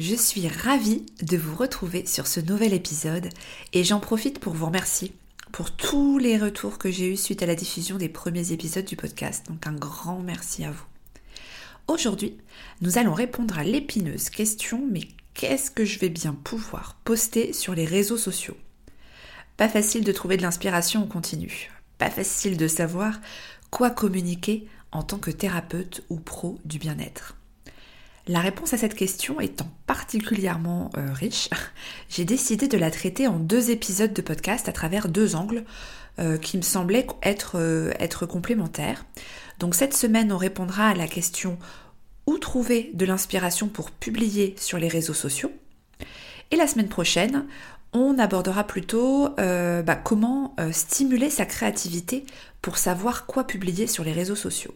[0.00, 3.28] je suis ravie de vous retrouver sur ce nouvel épisode
[3.74, 5.12] et j'en profite pour vous remercier
[5.52, 8.96] pour tous les retours que j'ai eus suite à la diffusion des premiers épisodes du
[8.96, 9.44] podcast.
[9.50, 10.86] Donc un grand merci à vous.
[11.86, 12.38] Aujourd'hui,
[12.80, 15.02] nous allons répondre à l'épineuse question mais
[15.34, 18.56] qu'est-ce que je vais bien pouvoir poster sur les réseaux sociaux?
[19.58, 21.70] Pas facile de trouver de l'inspiration en continu.
[21.98, 23.20] Pas facile de savoir
[23.70, 27.36] quoi communiquer en tant que thérapeute ou pro du bien-être.
[28.30, 31.50] La réponse à cette question étant particulièrement euh, riche,
[32.08, 35.64] j'ai décidé de la traiter en deux épisodes de podcast à travers deux angles
[36.20, 39.04] euh, qui me semblaient être, euh, être complémentaires.
[39.58, 41.58] Donc cette semaine, on répondra à la question
[42.28, 45.50] où trouver de l'inspiration pour publier sur les réseaux sociaux?
[46.52, 47.46] Et la semaine prochaine,
[47.92, 52.24] on abordera plutôt bah, comment stimuler sa créativité
[52.62, 54.74] pour savoir quoi publier sur les réseaux sociaux.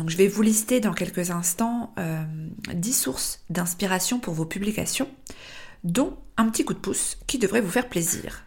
[0.00, 2.24] Donc je vais vous lister dans quelques instants euh,
[2.72, 5.10] 10 sources d'inspiration pour vos publications,
[5.84, 8.44] dont un petit coup de pouce qui devrait vous faire plaisir.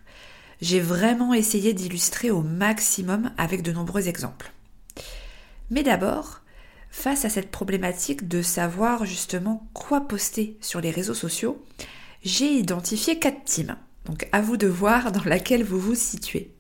[0.62, 4.52] J'ai vraiment essayé d'illustrer au maximum avec de nombreux exemples.
[5.70, 6.42] Mais d'abord,
[6.90, 11.64] face à cette problématique de savoir justement quoi poster sur les réseaux sociaux,
[12.24, 13.76] j'ai identifié quatre teams.
[14.06, 16.53] Donc à vous de voir dans laquelle vous vous situez.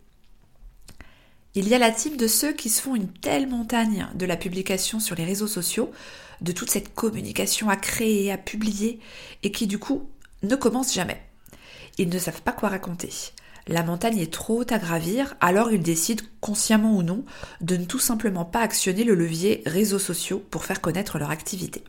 [1.56, 4.38] Il y a la team de ceux qui se font une telle montagne de la
[4.38, 5.92] publication sur les réseaux sociaux,
[6.42, 9.00] de toute cette communication à créer, à publier,
[9.44, 10.10] et qui du coup
[10.42, 11.22] ne commencent jamais.
[12.00, 13.12] Ils ne savent pas quoi raconter.
[13.68, 17.24] La montagne est trop haute à gravir, alors ils décident, consciemment ou non,
[17.62, 21.84] de ne tout simplement pas actionner le levier réseaux sociaux pour faire connaître leur activité.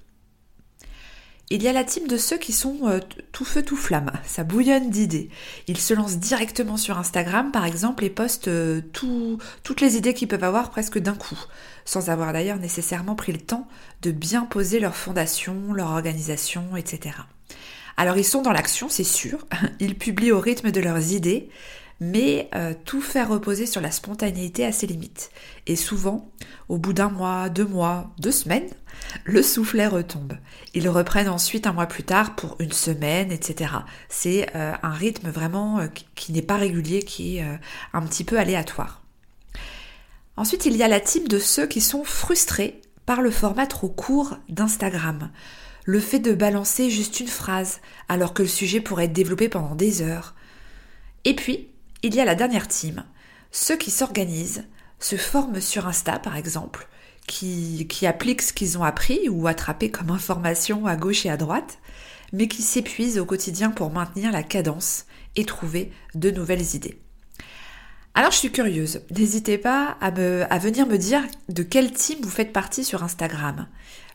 [1.50, 3.00] Il y a la team de ceux qui sont euh,
[3.32, 5.28] tout feu tout flamme, ça bouillonne d'idées.
[5.68, 10.28] Ils se lancent directement sur Instagram par exemple et postent euh, toutes les idées qu'ils
[10.28, 11.38] peuvent avoir presque d'un coup,
[11.84, 13.68] sans avoir d'ailleurs nécessairement pris le temps
[14.00, 17.16] de bien poser leur fondation, leur organisation, etc.
[17.98, 19.46] Alors ils sont dans l'action, c'est sûr,
[19.80, 21.50] ils publient au rythme de leurs idées,
[22.00, 25.30] mais euh, tout faire reposer sur la spontanéité a ses limites.
[25.66, 26.30] Et souvent,
[26.68, 28.68] au bout d'un mois, deux mois, deux semaines,
[29.24, 30.34] le soufflet retombe.
[30.74, 33.70] Ils reprennent ensuite un mois plus tard pour une semaine, etc.
[34.08, 37.44] C'est euh, un rythme vraiment euh, qui n'est pas régulier, qui est
[37.92, 39.02] un petit peu aléatoire.
[40.36, 43.88] Ensuite, il y a la type de ceux qui sont frustrés par le format trop
[43.88, 45.30] court d'Instagram.
[45.84, 49.74] Le fait de balancer juste une phrase alors que le sujet pourrait être développé pendant
[49.74, 50.34] des heures.
[51.24, 51.68] Et puis,
[52.04, 53.02] il y a la dernière team,
[53.50, 54.64] ceux qui s'organisent,
[55.00, 56.86] se forment sur Insta par exemple,
[57.26, 61.78] qui, appliquent ce qu'ils ont appris ou attrapé comme information à gauche et à droite,
[62.32, 67.00] mais qui s'épuisent au quotidien pour maintenir la cadence et trouver de nouvelles idées.
[68.12, 72.52] Alors je suis curieuse, n'hésitez pas à, venir me dire de quel team vous faites
[72.52, 73.66] partie sur Instagram.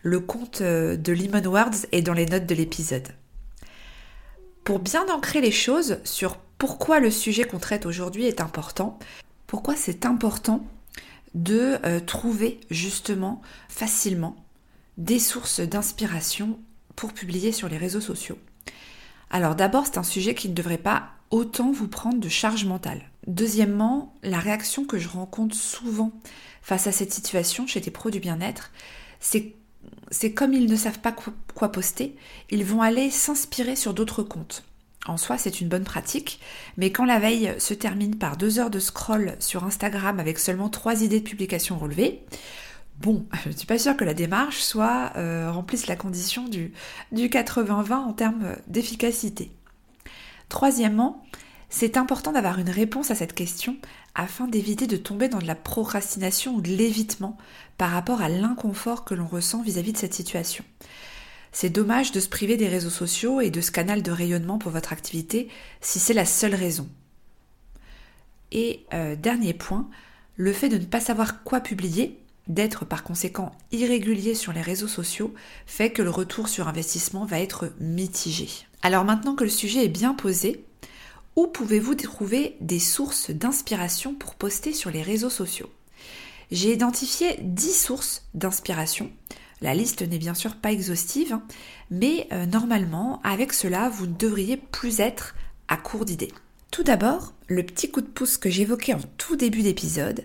[0.04, 3.10] Le compte euh, de Lemon Words est dans les notes de l'épisode.
[4.64, 9.00] Pour bien ancrer les choses sur pourquoi le sujet qu'on traite aujourd'hui est important,
[9.48, 10.64] pourquoi c'est important
[11.34, 14.36] de euh, trouver justement facilement
[14.98, 16.60] des sources d'inspiration
[16.96, 18.38] pour publier sur les réseaux sociaux.
[19.32, 23.04] Alors d'abord, c'est un sujet qui ne devrait pas autant vous prendre de charge mentale.
[23.28, 26.12] Deuxièmement, la réaction que je rencontre souvent
[26.62, 28.72] face à cette situation chez des pros du bien-être,
[29.20, 29.56] c'est
[30.12, 31.16] c'est comme ils ne savent pas
[31.56, 32.18] quoi poster,
[32.50, 34.64] ils vont aller s'inspirer sur d'autres comptes.
[35.06, 36.40] En soi, c'est une bonne pratique,
[36.78, 40.70] mais quand la veille se termine par deux heures de scroll sur Instagram avec seulement
[40.70, 42.24] trois idées de publication relevées,
[43.00, 46.74] bon, je ne suis pas sûre que la démarche soit euh, remplisse la condition du,
[47.12, 49.52] du 80-20 en termes d'efficacité.
[50.50, 51.24] Troisièmement,
[51.70, 53.78] c'est important d'avoir une réponse à cette question
[54.16, 57.38] afin d'éviter de tomber dans de la procrastination ou de l'évitement
[57.78, 60.66] par rapport à l'inconfort que l'on ressent vis à -vis de cette situation.
[61.52, 64.72] C'est dommage de se priver des réseaux sociaux et de ce canal de rayonnement pour
[64.72, 65.50] votre activité
[65.82, 66.88] si c'est la seule raison.
[68.52, 69.90] Et euh, dernier point,
[70.36, 74.88] le fait de ne pas savoir quoi publier, d'être par conséquent irrégulier sur les réseaux
[74.88, 75.34] sociaux,
[75.68, 78.50] fait que le retour sur investissement va être mitigé.
[78.82, 80.66] Alors maintenant que le sujet est bien posé,
[81.36, 85.70] où pouvez-vous trouver des sources d'inspiration pour poster sur les réseaux sociaux?
[86.52, 89.12] J'ai identifié 10 sources d'inspiration.
[89.62, 91.38] La liste n'est bien sûr pas exhaustive,
[91.92, 95.36] mais euh, normalement, avec cela, vous ne devriez plus être
[95.68, 96.32] à court d'idées.
[96.72, 100.24] Tout d'abord, le petit coup de pouce que j'évoquais en tout début d'épisode.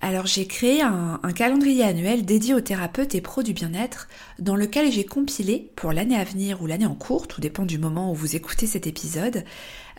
[0.00, 4.90] Alors j'ai créé un, calendrier annuel dédié aux thérapeutes et pros du bien-être dans lequel
[4.90, 8.14] j'ai compilé pour l'année à venir ou l'année en cours, tout dépend du moment où
[8.14, 9.44] vous écoutez cet épisode,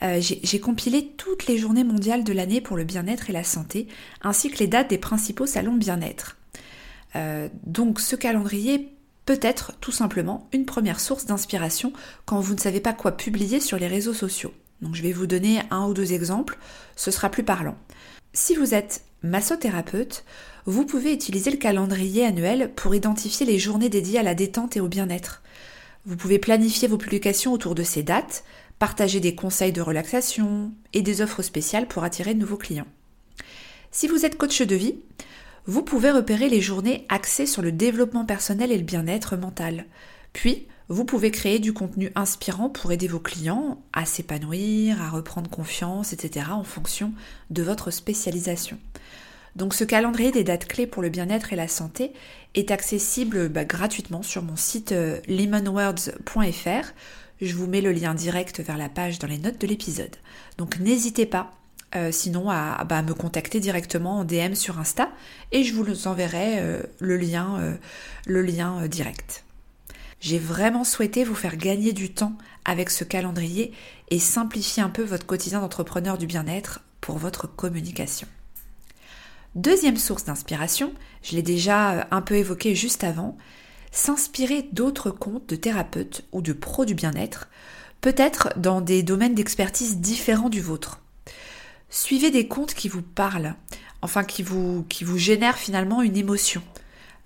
[0.02, 3.88] euh, j'ai compilé toutes les journées mondiales de l'année pour le bien-être et la santé,
[4.22, 6.38] ainsi que les dates des principaux salons bien-être.
[7.16, 8.94] Euh, donc ce calendrier
[9.26, 11.94] peut être tout simplement une première source d'inspiration
[12.26, 14.54] quand vous ne savez pas quoi publier sur les réseaux sociaux.
[14.82, 16.58] Donc je vais vous donner un ou deux exemples,
[16.96, 17.78] ce sera plus parlant.
[18.34, 20.24] Si vous êtes massothérapeute,
[20.66, 24.82] vous pouvez utiliser le calendrier annuel pour identifier les journées dédiées à la détente et
[24.82, 25.42] au bien-être.
[26.06, 28.44] Vous pouvez planifier vos publications autour de ces dates,
[28.80, 32.88] partager des conseils de relaxation et des offres spéciales pour attirer de nouveaux clients.
[33.92, 34.96] Si vous êtes coach de vie,
[35.66, 39.86] vous pouvez repérer les journées axées sur le développement personnel et le bien-être mental.
[40.34, 45.50] Puis, vous pouvez créer du contenu inspirant pour aider vos clients à s'épanouir, à reprendre
[45.50, 46.48] confiance, etc.
[46.52, 47.14] en fonction
[47.50, 48.78] de votre spécialisation.
[49.56, 52.12] Donc ce calendrier des dates clés pour le bien-être et la santé
[52.56, 56.94] est accessible bah, gratuitement sur mon site euh, lemonwords.fr.
[57.42, 60.16] Je vous mets le lien direct vers la page dans les notes de l'épisode.
[60.58, 61.54] Donc n'hésitez pas
[61.96, 65.10] euh, sinon à, bah, me contacter directement en DM sur Insta
[65.52, 67.76] et je vous enverrai euh, le lien, euh,
[68.26, 69.44] le lien direct.
[70.22, 72.34] J'ai vraiment souhaité vous faire gagner du temps
[72.64, 73.74] avec ce calendrier
[74.10, 78.28] et simplifier un peu votre quotidien d'entrepreneur du bien-être pour votre communication.
[79.56, 80.94] Deuxième source d'inspiration,
[81.24, 83.38] je l'ai déjà un peu évoqué juste avant,
[83.92, 87.50] s'inspirer d'autres comptes de thérapeutes ou de pros du bien-être,
[88.00, 91.02] peut-être dans des domaines d'expertise différents du vôtre.
[91.94, 93.54] Suivez des comptes qui vous parlent,
[94.02, 94.86] enfin qui vous,
[95.18, 96.64] génèrent finalement une émotion.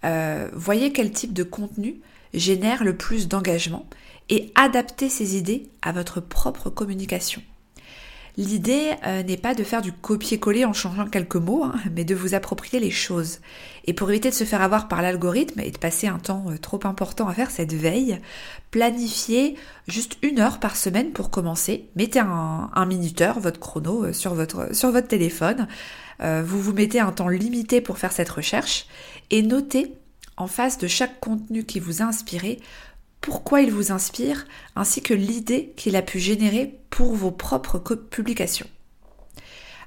[0.03, 2.01] Euh, voyez quel type de contenu
[2.33, 3.87] génère le plus d'engagement
[4.29, 7.43] et adaptez ces idées à votre propre communication.
[8.37, 12.13] L'idée euh, n'est pas de faire du copier-coller en changeant quelques mots, hein, mais de
[12.13, 13.39] vous approprier les choses.
[13.85, 16.57] Et pour éviter de se faire avoir par l'algorithme et de passer un temps euh,
[16.57, 18.19] trop important à faire cette veille,
[18.71, 19.55] planifiez
[19.87, 21.87] juste une heure par semaine pour commencer.
[21.95, 25.67] Mettez un, minuteur, votre chrono, euh, sur votre, sur votre téléphone.
[26.19, 28.87] vous vous mettez un temps limité pour faire cette recherche
[29.31, 29.93] et notez
[30.37, 32.59] en face de chaque contenu qui vous a inspiré
[33.25, 34.45] pourquoi il vous inspire,
[34.75, 38.67] ainsi que l'idée qu'il a pu générer pour vos propres publications.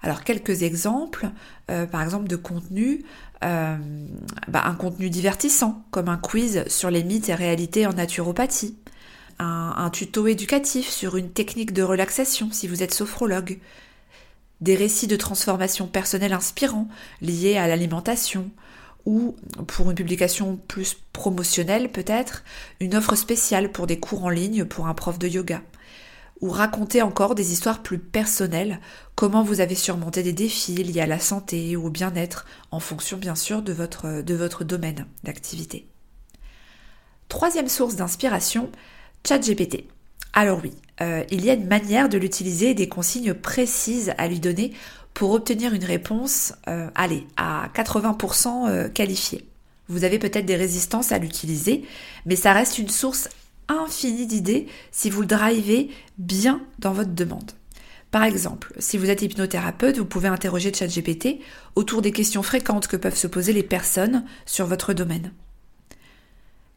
[0.03, 1.31] Alors quelques exemples,
[1.71, 3.05] euh, par exemple de contenu,
[3.45, 3.77] euh,
[4.49, 8.77] bah, un contenu divertissant, comme un quiz sur les mythes et réalités en naturopathie,
[9.39, 13.61] un, un tuto éducatif sur une technique de relaxation si vous êtes sophrologue,
[14.61, 16.89] des récits de transformation personnelle inspirants
[17.23, 18.51] liés à l'alimentation,
[19.07, 19.37] ou
[19.67, 22.45] pour une publication plus promotionnelle peut-être,
[22.81, 25.63] une offre spéciale pour des cours en ligne pour un prof de yoga.
[26.41, 28.81] Ou raconter encore des histoires plus personnelles,
[29.17, 33.17] comment vous avez surmonté des défis liés à la santé ou au bien-être, en fonction
[33.17, 35.89] bien sûr de votre, domaine d'activité.
[37.29, 38.71] Troisième source d'inspiration,
[39.27, 39.89] ChatGPT.
[40.33, 44.29] Alors oui, euh, il y a une manière de l'utiliser et des consignes précises à
[44.29, 44.73] lui donner
[45.19, 49.49] pour obtenir une réponse, euh, allez, à 80% euh, qualifiée.
[49.89, 51.83] Vous avez peut-être des résistances à l'utiliser,
[52.25, 53.29] mais ça reste une source
[53.67, 57.51] infinie d'idées si vous le drivez bien dans votre demande.
[58.13, 61.41] Par exemple, si vous êtes hypnothérapeute, vous pouvez interroger ChatGPT
[61.75, 65.33] autour des questions fréquentes que peuvent se poser les personnes sur votre domaine.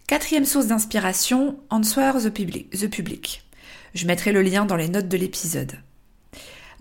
[0.07, 2.71] Quatrième source d'inspiration, Answer the Public.
[2.71, 3.43] the public.
[3.93, 5.74] Je mettrai le lien dans les notes de l'épisode.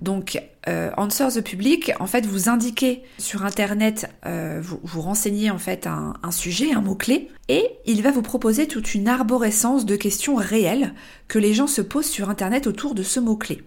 [0.00, 5.58] Donc, euh, Answer the Public, en fait, vous indiquez sur Internet, euh, vous, renseignez en
[5.58, 10.36] fait un, sujet, un mot-clé, et il va vous proposer toute une arborescence de questions
[10.36, 10.94] réelles
[11.28, 13.62] que les gens se posent sur Internet autour de ce mot-clé.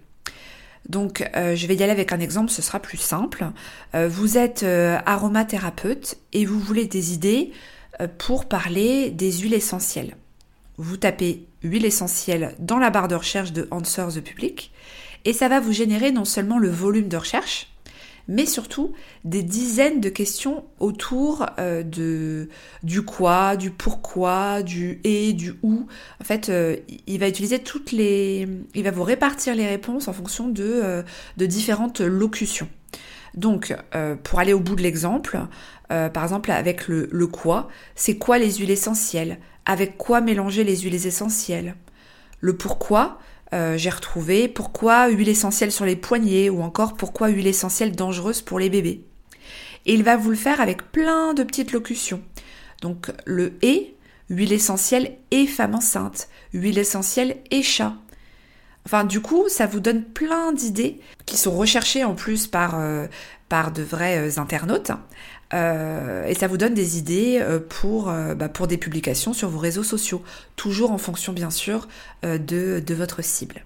[0.89, 3.45] Donc, euh, je vais y aller avec un exemple, ce sera plus simple.
[3.93, 7.51] vous êtes aromathérapeute et vous voulez des idées
[8.17, 10.17] pour parler des huiles essentielles.
[10.77, 14.71] Vous tapez huile essentielle dans la barre de recherche de Answer the Public
[15.25, 17.73] et ça va vous générer non seulement le volume de recherche,
[18.27, 18.93] mais surtout
[19.25, 22.49] des dizaines de questions autour euh, de
[22.81, 25.87] du quoi, du pourquoi, du et, du où.
[26.21, 26.77] En fait, euh,
[27.07, 31.03] il va utiliser toutes les, il va vous répartir les réponses en fonction de, euh,
[31.37, 32.69] différentes locutions.
[33.35, 33.75] Donc,
[34.21, 35.39] pour aller au bout de l'exemple,
[35.87, 39.39] par exemple avec le quoi, c'est quoi les huiles essentielles?
[39.65, 41.73] Avec quoi mélanger les huiles essentielles?
[42.41, 43.17] Le pourquoi,
[43.53, 48.41] euh, j'ai retrouvé pourquoi huile essentielle sur les poignets ou encore pourquoi huile essentielle dangereuse
[48.41, 49.05] pour les bébés?
[49.85, 52.21] Et il va vous le faire avec plein de petites locutions.
[52.81, 53.95] Donc le et,
[54.29, 57.93] huile essentielle et femme enceinte, huile essentielle et chat.
[58.85, 63.07] Enfin, du coup, ça vous donne plein d'idées qui sont recherchées en plus par, euh,
[63.75, 64.91] de vrais euh, internautes.
[65.53, 69.83] Euh, et ça vous donne des idées pour, bah, pour des publications sur vos réseaux
[69.83, 70.21] sociaux,
[70.55, 71.87] toujours en fonction bien sûr
[72.23, 72.37] de,
[72.79, 73.63] de votre cible.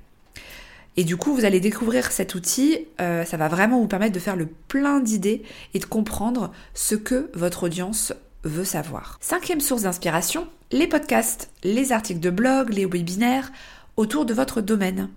[0.98, 4.36] Et du coup, vous allez découvrir cet outil, ça va vraiment vous permettre de faire
[4.36, 8.13] le plein d'idées et de comprendre ce que votre audience
[8.44, 9.17] veut savoir.
[9.22, 13.51] Cinquième source d'inspiration, les podcasts, les articles de blog, les webinaires
[13.96, 15.10] autour de votre domaine.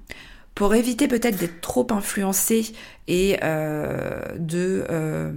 [0.55, 2.73] Pour éviter peut-être d'être trop influencé
[3.09, 5.33] et euh, de euh,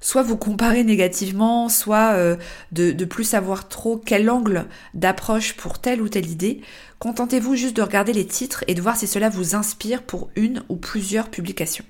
[0.00, 2.36] soit vous comparer négativement, soit euh,
[2.72, 6.62] de, de plus savoir trop quel angle d'approche pour telle ou telle idée,
[6.98, 10.62] contentez-vous juste de regarder les titres et de voir si cela vous inspire pour une
[10.68, 11.84] ou plusieurs publications.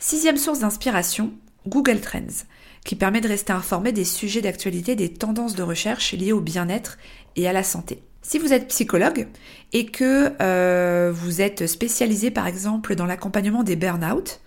[0.00, 1.32] Sixième source d'inspiration,
[1.66, 2.44] Google Trends,
[2.84, 6.98] qui permet de rester informé des sujets d'actualité, des tendances de recherche liées au bien-être
[7.36, 8.02] et à la santé.
[8.28, 9.26] Si vous êtes psychologue
[9.72, 14.40] et que euh, vous êtes spécialisé par exemple dans l'accompagnement des burn-out,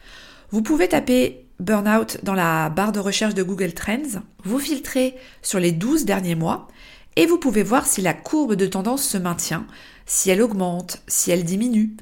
[0.52, 5.60] vous pouvez taper burn-out dans la barre de recherche de Google Trends, vous filtrez sur
[5.60, 6.68] les 12 derniers mois
[7.16, 9.66] et vous pouvez voir si la courbe de tendance se maintient,
[10.06, 11.96] si elle augmente, si elle diminue.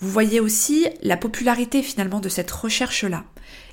[0.00, 3.22] Vous voyez aussi la popularité finalement de cette recherche-là.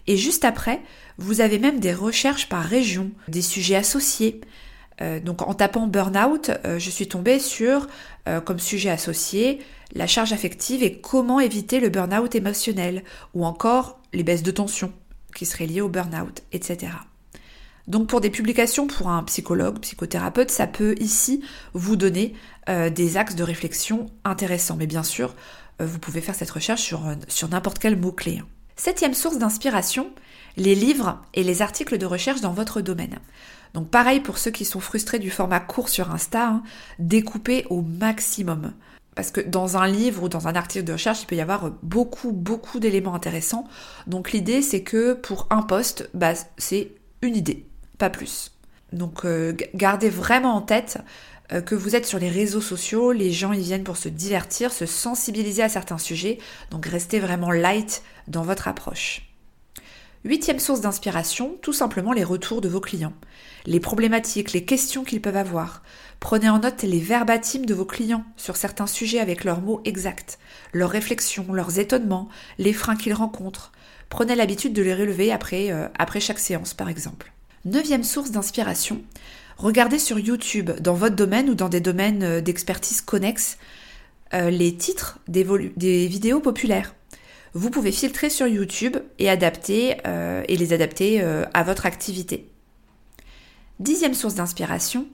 [0.06, 0.80] Et juste après,
[1.18, 4.42] vous avez même des recherches par région, des sujets associés,
[5.02, 7.88] euh, donc en tapant burn-out, euh, je suis tombée sur,
[8.28, 9.60] euh, comme sujet associé,
[9.94, 14.92] la charge affective et comment éviter le burn-out émotionnel, ou encore les baisses de tension
[15.36, 16.94] qui seraient liées au burn-out, etc.
[17.88, 21.42] Donc pour des publications pour un psychologue, psychothérapeute, ça peut ici
[21.74, 22.34] vous donner
[22.68, 24.76] des axes de réflexion intéressants.
[24.76, 25.34] Mais bien sûr,
[25.80, 28.42] vous pouvez faire cette recherche sur, sur n'importe quel mot-clé.
[28.76, 30.10] Septième source d'inspiration,
[30.58, 33.20] les livres et les articles de recherche dans votre domaine.
[33.78, 36.64] Donc pareil pour ceux qui sont frustrés du format court sur Insta, hein,
[36.98, 38.74] découpez au maximum.
[39.14, 41.70] Parce que dans un livre ou dans un article de recherche, il peut y avoir
[41.84, 43.68] beaucoup, beaucoup d'éléments intéressants.
[44.08, 46.90] Donc l'idée, c'est que pour un poste, bah, c'est
[47.22, 47.68] une idée,
[48.00, 48.52] pas plus.
[48.94, 50.98] Donc euh, gardez vraiment en tête
[51.52, 54.72] euh, que vous êtes sur les réseaux sociaux, les gens y viennent pour se divertir,
[54.72, 56.40] se sensibiliser à certains sujets,
[56.72, 59.27] donc restez vraiment light dans votre approche.
[60.26, 63.14] Huitième source d'inspiration, tout simplement les retours de vos clients.
[63.66, 65.84] Les problématiques, les questions qu'ils peuvent avoir.
[66.20, 70.40] Prenez en note les verbatims de vos clients sur certains sujets avec leurs mots exacts,
[70.74, 73.72] leurs réflexions, leurs étonnements, les freins qu'ils rencontrent.
[74.10, 75.88] Prenez l'habitude de les relever après, euh,
[76.20, 77.32] chaque séance par exemple.
[77.66, 79.02] Neuvième source d'inspiration,
[79.58, 83.58] regardez sur YouTube, dans votre domaine ou dans des domaines euh, d'expertise connexes,
[84.34, 85.44] euh, les titres des
[86.08, 86.96] vidéos populaires
[87.54, 92.50] vous pouvez filtrer sur YouTube et adapter euh, et les adapter euh, à votre activité.
[93.80, 95.08] Dixième source d'inspiration,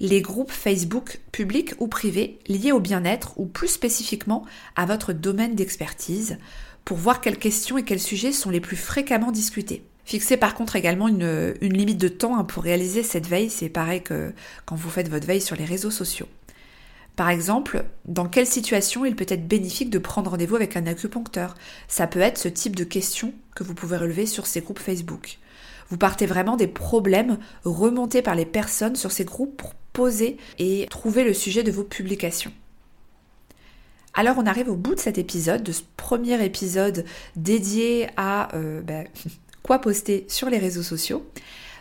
[0.00, 4.44] les groupes Facebook publics ou privés liés au bien-être ou plus spécifiquement
[4.76, 6.38] à votre domaine d'expertise
[6.84, 9.84] pour voir quelles questions et quels sujets sont les plus fréquemment discutés.
[10.04, 14.02] Fixez par contre également une, limite de temps hein, pour réaliser cette veille, c'est pareil
[14.02, 14.32] que
[14.66, 16.28] quand vous faites votre veille sur les réseaux sociaux.
[17.16, 21.54] Par exemple, dans quelle situation il peut être bénéfique de prendre rendez-vous avec un acupuncteur?
[21.86, 25.38] Ça peut être ce type de questions que vous pouvez relever sur ces groupes Facebook.
[25.90, 30.86] Vous partez vraiment des problèmes remontés par les personnes sur ces groupes pour poser et
[30.90, 32.52] trouver le sujet de vos publications.
[34.14, 37.04] Alors on arrive au bout de cet épisode, de ce premier épisode
[37.36, 39.06] dédié à euh, ben,
[39.62, 41.28] quoi poster sur les réseaux sociaux.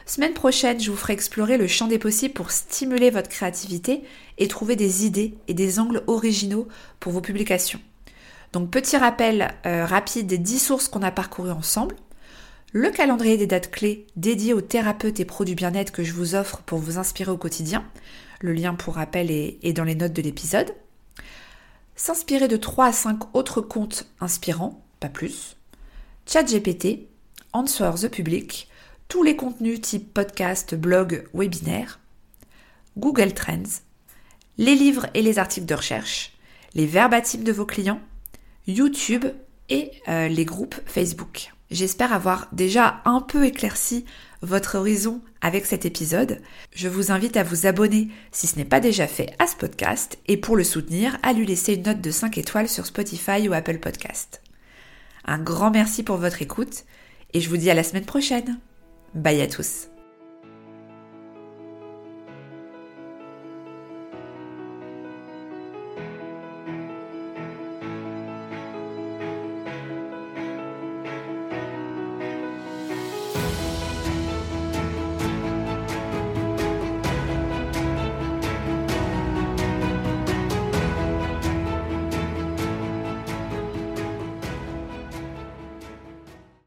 [0.05, 4.03] Semaine prochaine, je vous ferai explorer le champ des possibles pour stimuler votre créativité
[4.37, 6.67] et trouver des idées et des angles originaux
[6.99, 7.79] pour vos publications.
[8.51, 11.95] Donc petit rappel euh, rapide des 10 sources qu'on a parcourues ensemble,
[12.73, 16.35] le calendrier des dates clés dédié aux thérapeutes et pros du bien-être que je vous
[16.35, 17.85] offre pour vous inspirer au quotidien.
[18.41, 20.71] Le lien pour rappel est, dans les notes de l'épisode.
[21.95, 25.55] S'inspirer de 3 à 5 autres comptes inspirants, pas plus.
[26.27, 27.07] ChatGPT,
[27.53, 28.67] Answer the Public,
[29.07, 31.99] tous les contenus type podcast, blog, webinaire,
[32.97, 33.81] Google Trends,
[34.57, 36.33] les livres et les articles de recherche,
[36.75, 38.01] les verbatims de vos clients,
[38.67, 39.25] YouTube
[39.69, 41.51] et euh, les groupes Facebook.
[41.71, 44.05] J'espère avoir déjà un peu éclairci
[44.41, 46.39] votre horizon avec cet épisode.
[46.75, 50.19] Je vous invite à vous abonner si ce n'est pas déjà fait à ce podcast
[50.27, 53.53] et pour le soutenir, à lui laisser une note de 5 étoiles sur Spotify ou
[53.53, 54.41] Apple Podcast.
[55.25, 56.83] Un grand merci pour votre écoute
[57.33, 58.59] et je vous dis à la semaine prochaine.
[59.13, 59.87] Bye à tous.